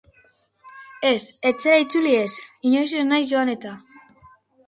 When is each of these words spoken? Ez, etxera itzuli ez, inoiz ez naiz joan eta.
Ez, 1.09 1.19
etxera 1.49 1.75
itzuli 1.83 2.13
ez, 2.21 2.31
inoiz 2.69 2.97
ez 3.01 3.05
naiz 3.11 3.23
joan 3.35 3.53
eta. 3.57 3.75